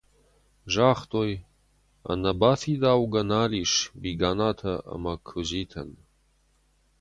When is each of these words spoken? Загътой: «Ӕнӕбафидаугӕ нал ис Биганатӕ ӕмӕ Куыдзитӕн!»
Загътой: 0.73 1.31
«Ӕнӕбафидаугӕ 2.11 3.21
нал 3.29 3.51
ис 3.61 3.73
Биганатӕ 4.01 4.73
ӕмӕ 4.93 5.13
Куыдзитӕн!» 5.25 5.89